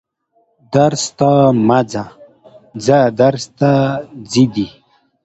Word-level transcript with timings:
درس 0.73 1.03
ته 1.17 1.31
مه 1.67 1.79
ځه 2.85 2.99
درس 3.19 3.45
ته 3.57 3.71
ځه 4.31 4.43
دي 4.53 4.67